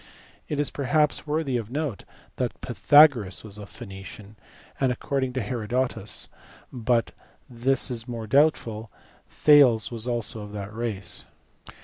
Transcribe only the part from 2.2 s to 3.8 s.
that EARLY EGYPTIAN ARITHMETIC. 3 Pythagoras was a